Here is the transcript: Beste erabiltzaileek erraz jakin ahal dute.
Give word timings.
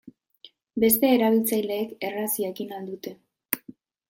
Beste 0.83 1.11
erabiltzaileek 1.17 1.93
erraz 2.09 2.27
jakin 2.47 2.75
ahal 2.79 2.89
dute. 2.91 3.15